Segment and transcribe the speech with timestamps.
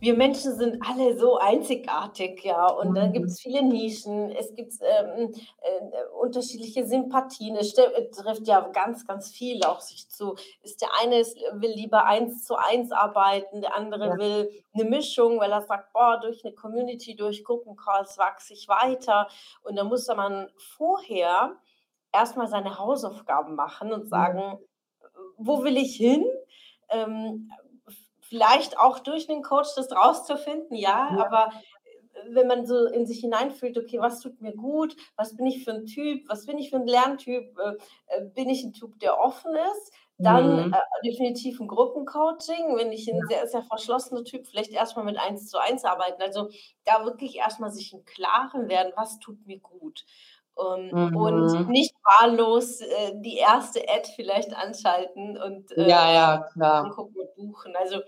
[0.00, 2.68] Wir Menschen sind alle so einzigartig, ja.
[2.68, 2.94] Und mhm.
[2.94, 7.56] da gibt es viele Nischen, es gibt ähm, äh, unterschiedliche Sympathien.
[7.56, 10.36] Es trifft ja ganz, ganz viel auch sich zu.
[10.62, 14.18] Ist der eine ist, will lieber eins zu eins arbeiten, der andere ja.
[14.18, 19.28] will eine Mischung, weil er sagt, boah, durch eine Community, durch Gruppencalls wachse ich weiter.
[19.62, 21.56] Und da muss man vorher
[22.12, 24.58] erstmal seine Hausaufgaben machen und sagen, ja.
[25.36, 26.24] wo will ich hin?
[26.90, 27.50] Ähm,
[28.28, 31.24] vielleicht auch durch einen Coach das rauszufinden, ja, ja.
[31.24, 35.46] aber äh, wenn man so in sich hineinfühlt, okay, was tut mir gut, was bin
[35.46, 38.72] ich für ein Typ, was bin ich für ein Lerntyp, äh, äh bin ich ein
[38.72, 40.72] Typ, der offen ist, dann mhm.
[40.72, 42.76] äh, definitiv ein Gruppencoaching.
[42.76, 46.20] Wenn ich ein sehr, sehr verschlossener Typ, vielleicht erstmal mit eins zu eins arbeiten.
[46.20, 46.50] Also
[46.84, 50.04] da wirklich erstmal sich im Klaren werden, was tut mir gut.
[50.58, 51.16] Um, ähm, mhm.
[51.16, 56.86] Und nicht wahllos äh, die erste Ad vielleicht anschalten und äh, ja, ja, klar.
[56.86, 57.76] angucken und buchen.
[57.76, 58.00] Also,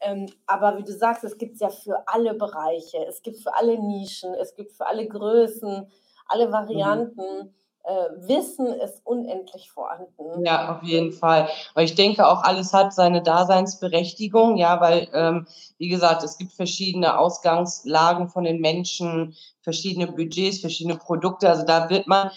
[0.00, 3.54] ähm, aber wie du sagst, es gibt es ja für alle Bereiche, es gibt für
[3.54, 5.90] alle Nischen, es gibt für alle Größen,
[6.26, 6.52] alle mhm.
[6.52, 7.44] Varianten.
[7.44, 7.54] Mhm
[8.26, 10.44] Wissen ist unendlich vorhanden.
[10.44, 11.48] Ja, auf jeden Fall.
[11.74, 15.46] Aber ich denke auch, alles hat seine Daseinsberechtigung, ja, weil, ähm,
[15.78, 21.48] wie gesagt, es gibt verschiedene Ausgangslagen von den Menschen, verschiedene Budgets, verschiedene Produkte.
[21.48, 22.30] Also da wird man,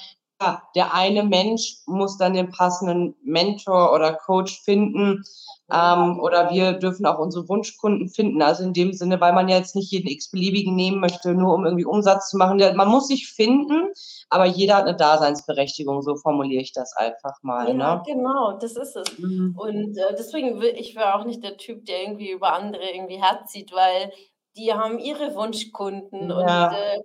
[0.76, 5.24] der eine Mensch muss dann den passenden Mentor oder Coach finden.
[5.72, 8.42] Ähm, oder wir dürfen auch unsere Wunschkunden finden.
[8.42, 11.66] Also in dem Sinne, weil man ja jetzt nicht jeden x-beliebigen nehmen möchte, nur um
[11.66, 12.58] irgendwie Umsatz zu machen.
[12.58, 13.88] Man muss sich finden,
[14.30, 17.68] aber jeder hat eine Daseinsberechtigung, so formuliere ich das einfach mal.
[17.70, 18.04] Ja, ne?
[18.06, 19.18] genau, das ist es.
[19.18, 19.56] Mhm.
[19.58, 23.22] Und äh, deswegen will ich wäre auch nicht der Typ, der irgendwie über andere irgendwie
[23.22, 24.12] herzieht, weil
[24.58, 26.68] die haben ihre Wunschkunden ja.
[26.68, 27.00] und äh,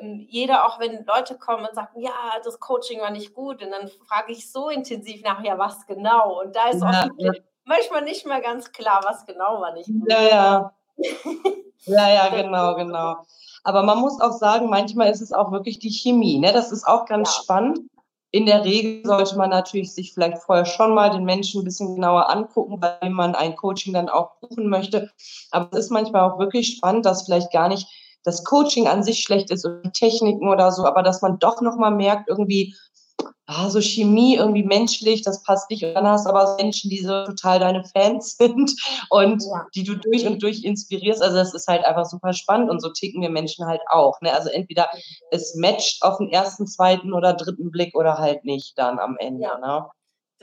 [0.00, 2.12] jeder, auch wenn Leute kommen und sagen, ja,
[2.44, 6.40] das Coaching war nicht gut, und dann frage ich so intensiv nach, ja, was genau?
[6.40, 7.32] Und da ist ja, ja.
[7.64, 10.10] manchmal nicht mal ganz klar, was genau war nicht gut.
[10.10, 10.72] Ja, ja.
[11.86, 13.16] ja, ja, genau, genau.
[13.64, 16.38] Aber man muss auch sagen, manchmal ist es auch wirklich die Chemie.
[16.38, 16.52] Ne?
[16.52, 17.42] Das ist auch ganz ja.
[17.42, 17.78] spannend.
[18.34, 21.94] In der Regel sollte man natürlich sich vielleicht vorher schon mal den Menschen ein bisschen
[21.94, 25.10] genauer angucken, weil man ein Coaching dann auch buchen möchte.
[25.50, 27.86] Aber es ist manchmal auch wirklich spannend, dass vielleicht gar nicht
[28.24, 31.90] das Coaching an sich schlecht ist oder Techniken oder so, aber dass man doch nochmal
[31.90, 32.74] merkt, irgendwie,
[33.46, 35.84] ah, so Chemie, irgendwie menschlich, das passt nicht.
[35.84, 38.72] Und dann hast du aber Menschen, die so total deine Fans sind
[39.10, 39.66] und ja.
[39.74, 41.22] die du durch und durch inspirierst.
[41.22, 44.20] Also das ist halt einfach super spannend und so ticken wir Menschen halt auch.
[44.20, 44.32] Ne?
[44.32, 44.88] Also entweder
[45.30, 49.44] es matcht auf den ersten, zweiten oder dritten Blick oder halt nicht dann am Ende.
[49.44, 49.58] Ja.
[49.58, 49.86] Ne?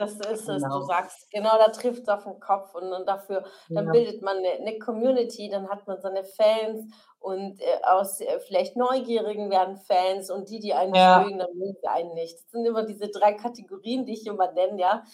[0.00, 0.78] Das ist es, genau.
[0.78, 3.92] du sagst, genau, da trifft es auf den Kopf und, und dafür, dann ja.
[3.92, 8.76] bildet man eine, eine, Community, dann hat man seine Fans und äh, aus äh, vielleicht
[8.76, 11.20] Neugierigen werden Fans und die, die einen ja.
[11.20, 12.34] mögen, dann mögen sie einen nicht.
[12.34, 15.04] Das sind immer diese drei Kategorien, die ich immer nenne, ja.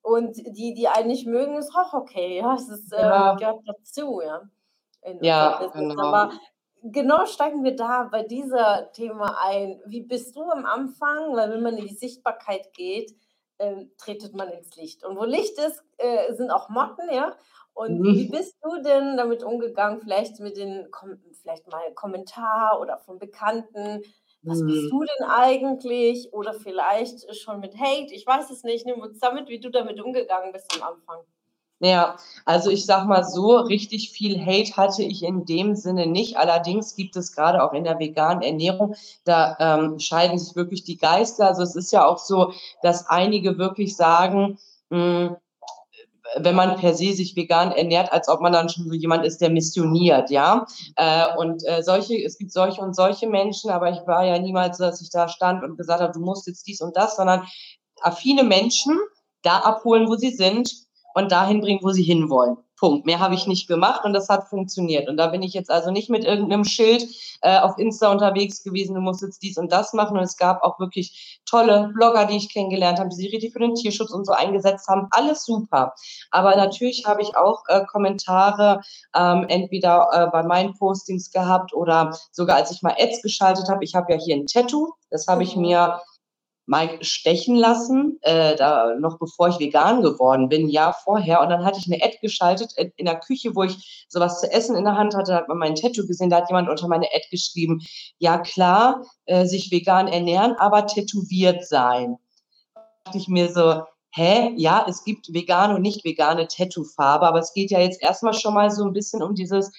[0.00, 2.54] Und die, die einen nicht mögen, ist auch okay, ja.
[2.54, 3.34] Es ist, äh, ja.
[3.34, 4.42] gehört dazu, ja.
[5.22, 6.00] ja, genau.
[6.00, 6.30] Aber
[6.84, 9.80] genau steigen wir da bei dieser Thema ein.
[9.86, 11.34] Wie bist du am Anfang?
[11.34, 13.12] Weil wenn man in die Sichtbarkeit geht,
[13.58, 15.04] ähm, tretet man ins Licht.
[15.04, 17.36] Und wo Licht ist, äh, sind auch Motten, ja.
[17.74, 18.04] Und mhm.
[18.04, 20.00] wie bist du denn damit umgegangen?
[20.00, 20.88] Vielleicht mit den,
[21.42, 24.02] vielleicht mal Kommentar oder von Bekannten.
[24.42, 24.66] Was mhm.
[24.66, 26.32] bist du denn eigentlich?
[26.32, 28.14] Oder vielleicht schon mit Hate?
[28.14, 28.86] Ich weiß es nicht.
[28.86, 31.20] Nimm uns damit, wie du damit umgegangen bist am Anfang.
[31.80, 32.16] Ja,
[32.46, 36.38] also ich sag mal so, richtig viel Hate hatte ich in dem Sinne nicht.
[36.38, 38.94] Allerdings gibt es gerade auch in der veganen Ernährung,
[39.24, 41.48] da ähm, scheiden sich wirklich die Geister.
[41.48, 45.36] Also es ist ja auch so, dass einige wirklich sagen, mh, hm,
[46.38, 49.40] wenn man per se sich vegan ernährt, als ob man dann schon so jemand ist,
[49.40, 50.66] der missioniert, ja.
[50.96, 54.78] Äh, und äh, solche, es gibt solche und solche Menschen, aber ich war ja niemals,
[54.78, 57.46] dass ich da stand und gesagt habe, du musst jetzt dies und das, sondern
[58.00, 58.98] affine Menschen
[59.42, 60.85] da abholen, wo sie sind
[61.16, 62.58] und dahin bringen, wo sie hinwollen.
[62.78, 63.06] Punkt.
[63.06, 65.08] Mehr habe ich nicht gemacht und das hat funktioniert.
[65.08, 67.06] Und da bin ich jetzt also nicht mit irgendeinem Schild
[67.40, 70.18] äh, auf Insta unterwegs gewesen, du musst jetzt dies und das machen.
[70.18, 73.60] Und es gab auch wirklich tolle Blogger, die ich kennengelernt habe, die sich richtig für
[73.60, 75.08] den Tierschutz und so eingesetzt haben.
[75.10, 75.94] Alles super.
[76.30, 78.82] Aber natürlich habe ich auch äh, Kommentare
[79.14, 83.84] ähm, entweder äh, bei meinen Postings gehabt oder sogar als ich mal Ads geschaltet habe.
[83.84, 84.92] Ich habe ja hier ein Tattoo.
[85.08, 85.62] Das habe ich mhm.
[85.62, 86.00] mir
[86.66, 91.40] mal stechen lassen, äh, da noch bevor ich vegan geworden bin, Jahr vorher.
[91.40, 94.76] Und dann hatte ich eine Ad geschaltet in der Küche, wo ich sowas zu essen
[94.76, 97.06] in der Hand hatte, da hat man mein Tattoo gesehen, da hat jemand unter meine
[97.06, 97.80] Ad geschrieben,
[98.18, 102.18] ja klar, äh, sich vegan ernähren, aber tätowiert sein.
[102.74, 107.38] Da dachte ich mir so, hä, ja, es gibt vegane und nicht vegane Tattoo-Farbe, aber
[107.38, 109.70] es geht ja jetzt erstmal schon mal so ein bisschen um dieses,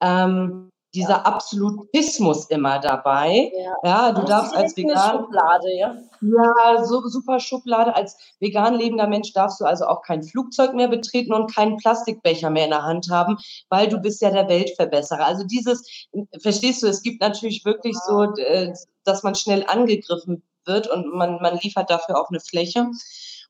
[0.00, 1.26] ähm, dieser.
[1.26, 3.50] Absolutismus immer dabei.
[3.54, 5.18] Ja, ja du darfst als vegan.
[5.18, 5.96] Schublade, ja.
[6.20, 7.94] Ja, so super Schublade.
[7.94, 12.50] Als vegan lebender Mensch darfst du also auch kein Flugzeug mehr betreten und keinen Plastikbecher
[12.50, 13.36] mehr in der Hand haben,
[13.68, 15.24] weil du bist ja der Weltverbesserer.
[15.24, 16.06] Also dieses,
[16.40, 18.72] verstehst du, es gibt natürlich wirklich so, äh,
[19.04, 22.86] dass man schnell angegriffen wird und man, man liefert dafür auch eine Fläche.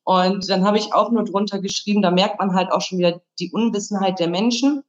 [0.05, 3.23] Und dann habe ich auch nur drunter geschrieben, da merkt man halt auch schon wieder
[3.39, 4.85] die Unwissenheit der Menschen.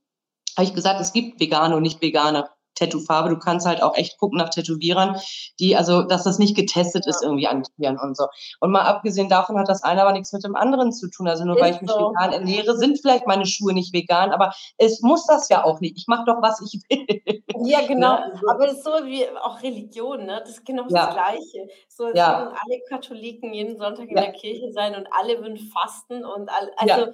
[0.57, 3.29] Habe ich gesagt, es gibt vegane und nicht vegane Tattoo-Farbe.
[3.29, 5.19] Du kannst halt auch echt gucken nach Tätowierern,
[5.59, 8.27] die, also, dass das nicht getestet ist irgendwie an Tieren und so.
[8.59, 11.27] Und mal abgesehen davon hat das eine aber nichts mit dem anderen zu tun.
[11.27, 12.09] Also nur ist weil ich mich so.
[12.09, 15.97] vegan ernähre, sind vielleicht meine Schuhe nicht vegan, aber es muss das ja auch nicht.
[15.97, 17.21] Ich mache doch, was ich will.
[17.63, 18.17] Ja, genau.
[18.17, 18.41] Ne?
[18.49, 20.41] Aber das ist so wie auch Religion, ne?
[20.41, 21.05] Das ist genau ja.
[21.05, 21.67] das Gleiche.
[21.87, 22.41] So, ja.
[22.41, 24.23] würden alle Katholiken jeden Sonntag in ja.
[24.23, 27.13] der Kirche sein und alle würden fasten und alle, also.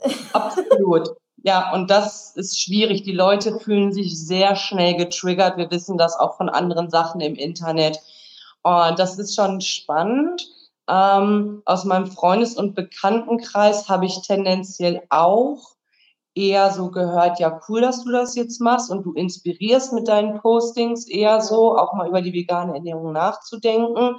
[0.32, 1.10] Absolut.
[1.42, 3.02] Ja, und das ist schwierig.
[3.02, 5.56] Die Leute fühlen sich sehr schnell getriggert.
[5.56, 7.98] Wir wissen das auch von anderen Sachen im Internet.
[8.62, 10.46] Und das ist schon spannend.
[10.88, 15.76] Ähm, aus meinem Freundes- und Bekanntenkreis habe ich tendenziell auch
[16.34, 20.40] eher so gehört, ja, cool, dass du das jetzt machst und du inspirierst mit deinen
[20.40, 24.16] Postings eher so, auch mal über die vegane Ernährung nachzudenken.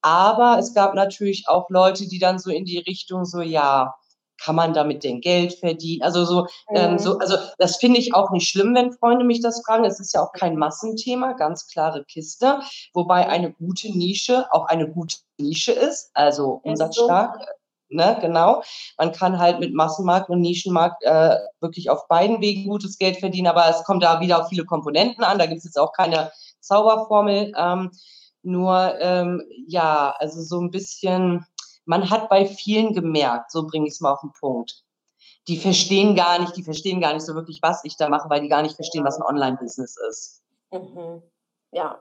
[0.00, 3.94] Aber es gab natürlich auch Leute, die dann so in die Richtung so, ja,
[4.42, 6.02] kann man damit denn Geld verdienen?
[6.02, 6.76] Also so, mhm.
[6.76, 9.84] ähm, so, also das finde ich auch nicht schlimm, wenn Freunde mich das fragen.
[9.84, 12.60] Es ist ja auch kein Massenthema, ganz klare Kiste,
[12.92, 17.36] wobei eine gute Nische auch eine gute Nische ist, also umsatzstark.
[17.38, 17.46] So.
[17.94, 18.62] Ne, genau.
[18.96, 23.48] Man kann halt mit Massenmarkt und Nischenmarkt äh, wirklich auf beiden Wegen gutes Geld verdienen,
[23.48, 25.38] aber es kommt da wieder auf viele Komponenten an.
[25.38, 27.52] Da gibt es jetzt auch keine Zauberformel.
[27.54, 27.90] Ähm,
[28.42, 31.44] nur ähm, ja, also so ein bisschen
[31.84, 34.84] man hat bei vielen gemerkt, so bringe ich es mal auf den Punkt,
[35.48, 38.40] die verstehen gar nicht, die verstehen gar nicht so wirklich, was ich da mache, weil
[38.40, 40.42] die gar nicht verstehen, was ein Online-Business ist.
[40.70, 41.22] Mhm.
[41.72, 42.00] Ja.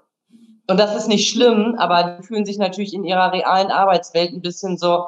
[0.68, 4.42] Und das ist nicht schlimm, aber die fühlen sich natürlich in ihrer realen Arbeitswelt ein
[4.42, 5.08] bisschen so,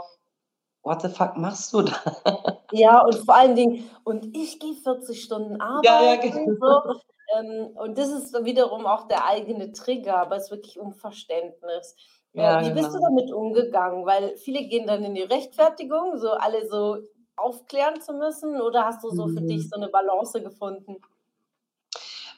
[0.81, 1.95] what the fuck machst du da?
[2.75, 5.85] Ja, und vor allen Dingen, und ich gehe 40 Stunden arbeiten.
[5.85, 6.55] Ja, ja, genau.
[6.55, 6.99] So.
[7.37, 11.95] Ähm, und das ist wiederum auch der eigene Trigger, aber es ist wirklich Unverständnis.
[12.33, 13.09] Ja, wie bist du genau.
[13.09, 14.05] damit umgegangen?
[14.05, 16.97] Weil viele gehen dann in die Rechtfertigung, so alle so
[17.35, 19.69] aufklären zu müssen, oder hast du so für dich mhm.
[19.69, 20.97] so eine Balance gefunden?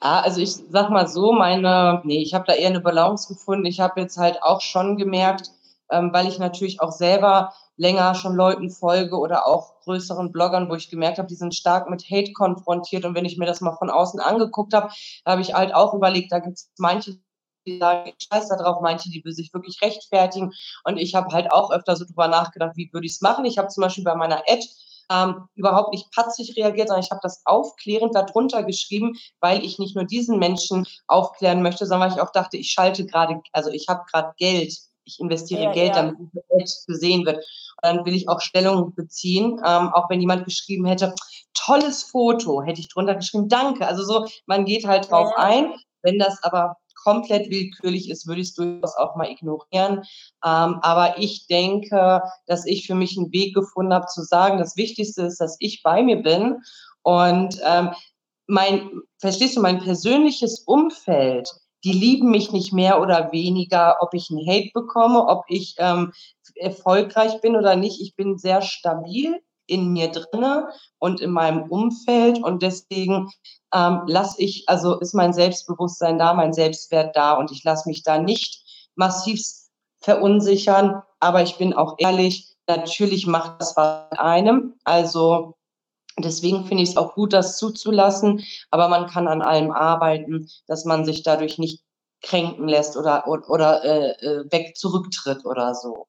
[0.02, 3.66] Ah, also ich sag mal so, meine, nee, ich habe da eher eine Balance gefunden.
[3.66, 5.52] Ich habe jetzt halt auch schon gemerkt,
[5.90, 10.76] ähm, weil ich natürlich auch selber länger schon Leuten folge oder auch größeren Bloggern, wo
[10.76, 13.06] ich gemerkt habe, die sind stark mit Hate konfrontiert.
[13.06, 14.90] Und wenn ich mir das mal von außen angeguckt habe,
[15.26, 17.18] habe ich halt auch überlegt, da gibt es manche,
[17.66, 20.52] die sagen, ich scheiß da drauf, manche, die will sich wirklich rechtfertigen.
[20.84, 23.46] Und ich habe halt auch öfter so drüber nachgedacht, wie würde ich es machen.
[23.46, 24.66] Ich habe zum Beispiel bei meiner Ad
[25.12, 29.96] ähm, überhaupt nicht patzig reagiert, sondern ich habe das aufklärend darunter geschrieben, weil ich nicht
[29.96, 33.88] nur diesen Menschen aufklären möchte, sondern weil ich auch dachte, ich schalte gerade, also ich
[33.88, 36.04] habe gerade Geld, ich investiere ja, Geld, ja.
[36.04, 36.18] damit
[36.58, 37.38] das gesehen wird.
[37.38, 37.44] Und
[37.84, 41.14] dann will ich auch Stellung beziehen, ähm, auch wenn jemand geschrieben hätte,
[41.54, 43.88] tolles Foto, hätte ich drunter geschrieben, danke.
[43.88, 45.44] Also so, man geht halt drauf ja.
[45.44, 45.74] ein.
[46.02, 50.04] Wenn das aber komplett willkürlich ist, würde ich es durchaus auch mal ignorieren.
[50.44, 54.76] Ähm, aber ich denke, dass ich für mich einen Weg gefunden habe, zu sagen, das
[54.76, 56.58] Wichtigste ist, dass ich bei mir bin.
[57.04, 57.92] Und ähm,
[58.48, 61.50] mein, verstehst du, mein persönliches Umfeld,
[61.84, 66.12] die lieben mich nicht mehr oder weniger, ob ich einen Hate bekomme, ob ich ähm,
[66.56, 68.02] erfolgreich bin oder nicht.
[68.02, 70.70] Ich bin sehr stabil in mir drinne
[71.00, 72.42] und in meinem Umfeld.
[72.44, 73.30] Und deswegen
[73.74, 77.34] ähm, lasse ich, also ist mein Selbstbewusstsein da, mein Selbstwert da.
[77.34, 78.64] Und ich lasse mich da nicht
[78.96, 79.42] massiv
[80.00, 85.56] verunsichern, aber ich bin auch ehrlich, natürlich macht das was mit einem, also
[86.20, 90.86] deswegen finde ich es auch gut, das zuzulassen, aber man kann an allem arbeiten, dass
[90.86, 91.84] man sich dadurch nicht
[92.22, 96.08] kränken lässt oder, oder, oder äh, äh weg zurücktritt oder so.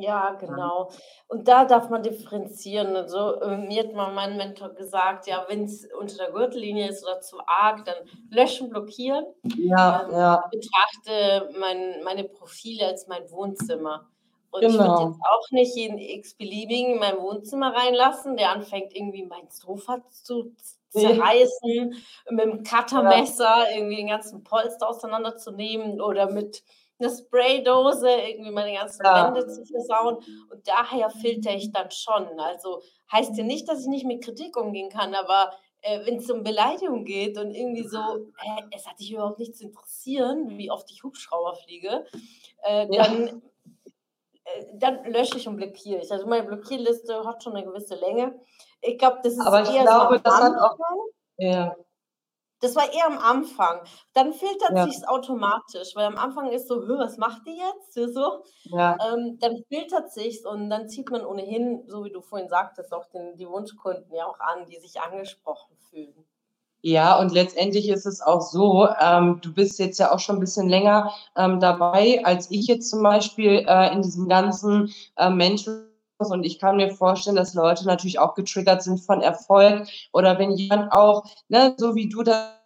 [0.00, 0.90] Ja, genau.
[1.28, 2.96] Und da darf man differenzieren.
[2.96, 7.04] Also, äh, mir hat mal mein Mentor gesagt, ja, wenn es unter der Gürtellinie ist
[7.04, 7.96] oder zu arg, dann
[8.30, 9.26] löschen, blockieren.
[9.56, 10.44] Ja, Ähm, ja.
[10.50, 14.08] ich betrachte mein meine Profile als mein Wohnzimmer.
[14.50, 15.16] Und ich würde jetzt genau.
[15.30, 20.52] auch nicht jeden x-beliebigen in mein Wohnzimmer reinlassen, der anfängt, irgendwie mein Sofa zu
[20.88, 21.94] zerreißen,
[22.30, 22.64] mit dem.
[22.64, 26.64] Cuttermesser irgendwie den ganzen Polster auseinanderzunehmen oder mit
[27.00, 29.26] eine Spraydose, irgendwie meine ganzen ja.
[29.26, 30.16] Wände zu versauen.
[30.50, 32.38] Und daher filter ich dann schon.
[32.38, 35.52] Also heißt ja nicht, dass ich nicht mit Kritik umgehen kann, aber
[35.82, 39.56] äh, wenn es um Beleidigung geht und irgendwie so, äh, es hat dich überhaupt nicht
[39.56, 42.04] zu interessieren, wie oft ich Hubschrauber fliege,
[42.62, 43.42] äh, dann
[44.44, 46.10] äh, dann lösche ich und blockiere ich.
[46.10, 48.38] Also meine Blockierliste hat schon eine gewisse Länge.
[48.80, 50.76] Ich glaube, das ist Aber ich eher glaube, so das hat auch
[51.36, 51.74] ja,
[52.60, 53.82] Das war eher am Anfang.
[54.14, 57.96] Dann filtert ja, sich's automatisch, weil am Anfang ist so: „Hö, was macht die jetzt?“
[57.96, 58.44] Ja, so.
[58.64, 59.00] ja.
[59.04, 63.06] Ähm, dann filtert sich's und dann zieht man ohnehin, so wie du vorhin sagtest, auch
[63.06, 66.26] den die Wunschkunden ja auch an, die sich angesprochen fühlen.
[66.82, 70.40] Ja, und letztendlich ist es auch so, ähm, du bist jetzt ja auch schon 'n
[70.40, 75.89] bisschen länger, ähm, dabei als ich jetzt zum Beispiel, äh, in diesem ganzen, äh, Menschen
[76.28, 80.50] und ich kann mir vorstellen, dass Leute natürlich auch getriggert sind von Erfolg oder wenn
[80.52, 82.56] jemand auch, ne, so wie du da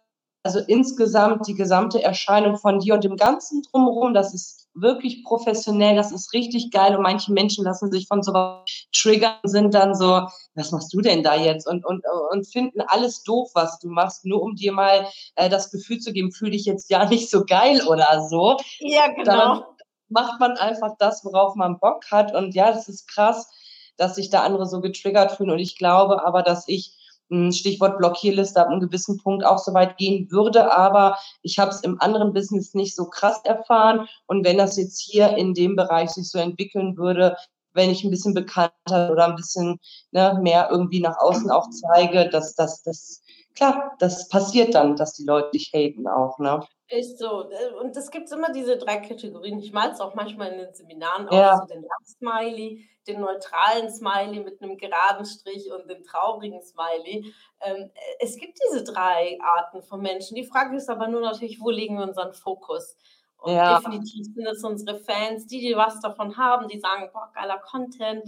[0.43, 5.95] also insgesamt die gesamte Erscheinung von dir und dem Ganzen Drumherum, das ist wirklich professionell,
[5.95, 9.95] das ist richtig geil und manche Menschen lassen sich von so was triggern, sind dann
[9.95, 13.89] so: „Was machst du denn da jetzt?“ Und und und finden alles doof, was du
[13.89, 17.31] machst, nur um dir mal, äh, das Gefühl zu geben: „Fühle dich jetzt ja nicht
[17.31, 18.57] so geil“ oder so.
[18.79, 19.74] Ja, Dann genau.
[20.09, 22.33] Macht man einfach das, worauf man Bock hat.
[22.35, 23.49] Und ja, das ist krass,
[23.97, 25.51] dass sich da andere so getriggert fühlen.
[25.51, 26.93] Und ich glaube aber, dass ich,
[27.29, 31.71] hm, Stichwort Blockierliste, ab 'nem gewissen Punkt auch so weit gehen würde, aber ich habe
[31.71, 34.07] es im anderen Business nicht so krass erfahren.
[34.27, 37.35] Und wenn das jetzt hier in dem Bereich sich so entwickeln würde,
[37.73, 39.79] wenn ich 'n bisschen bekannter oder 'n bisschen,
[40.11, 43.21] ne, mehr irgendwie nach außen auch zeige, dass dass das
[43.55, 46.61] klar, das passiert dann, dass die Leute dich haten auch, ne?
[46.89, 47.49] Ist so.
[47.49, 49.59] Äh, und es gibt immer diese 3 Kategorien.
[49.59, 51.65] Ich male es auch manchmal in den Seminaren aus, so Ja.
[51.65, 57.33] den Lachsmiley, den neutralen Smiley mit 'nem geraden Strich und den traurigen Smiley.
[57.61, 60.35] Ähm, äh, es gibt diese 3 Arten von Menschen.
[60.35, 62.97] Die Frage ist aber nur natürlich, wo legen wir unseren Fokus?
[63.37, 63.65] Und Ja.
[63.67, 68.23] definitiv sind es unsere Fans, die, die was davon haben, die sagen: „Boah, geiler Content.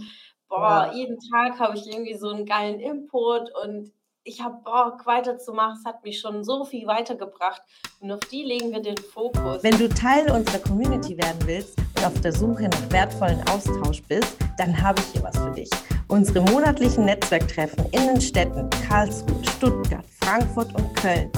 [0.48, 0.94] Boah, Ja.
[0.94, 3.92] jeden Tag habe ich irgendwie so 'n geilen Input und
[4.28, 5.78] ich habe Bock weiterzumachen.
[5.80, 7.62] Es hat mich schon so viel weitergebracht.“
[8.00, 9.62] Und auf die legen wir den Fokus.
[9.62, 14.36] Wenn du Teil unserer Community werden willst und auf der Suche nach wertvollen Austausch bist,
[14.58, 15.70] dann habe ich hier was für dich.
[16.08, 21.30] Unsere monatlichen Netzwerktreffen in den Städten Karlsruhe, Stuttgart, Frankfurt und Köln.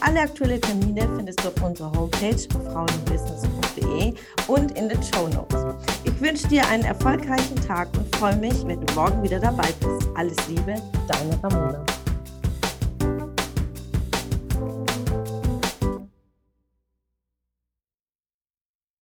[0.00, 2.36] Alle aktuellen Termine findest du auf unserer Homepage
[2.72, 4.14] frauenbusiness.de
[4.48, 5.64] und in den Shownotes.
[6.04, 10.08] Ich wünsche dir einen erfolgreichen Tag und freue mich, wenn du morgen wieder dabei bist.
[10.14, 10.74] Alles Liebe,
[11.08, 11.84] deine Ramona.